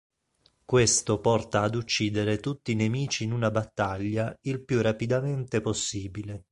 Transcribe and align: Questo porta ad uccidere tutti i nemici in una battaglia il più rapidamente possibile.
Questo 0.65 1.19
porta 1.21 1.61
ad 1.61 1.75
uccidere 1.75 2.39
tutti 2.39 2.71
i 2.71 2.75
nemici 2.75 3.23
in 3.23 3.31
una 3.33 3.51
battaglia 3.51 4.35
il 4.45 4.65
più 4.65 4.81
rapidamente 4.81 5.61
possibile. 5.61 6.39